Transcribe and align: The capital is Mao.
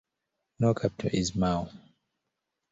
The 0.57 0.73
capital 0.73 1.11
is 1.13 1.35
Mao. 1.35 1.69